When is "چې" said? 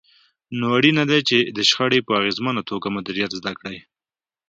1.29-1.37